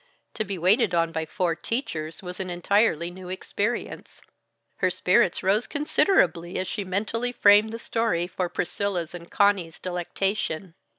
[0.33, 4.19] To be waited on by four teachers was an entirely new experience.
[4.77, 10.73] Her spirits rose considerably as she mentally framed the story for Priscilla's and Conny's delectation.